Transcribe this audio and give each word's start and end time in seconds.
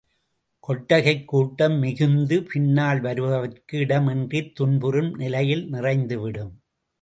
கொட்டகை 0.59 1.25
கூட்டம் 1.25 1.79
மிகுந்து 1.79 2.43
பின்னால் 2.43 3.01
வருபவர்க்கு 3.01 3.75
இடம் 3.75 4.07
இன்றித் 4.07 4.55
துன்புறும் 4.55 5.11
நிலையில் 5.15 5.71
நிறைந்துவிடும். 5.71 6.51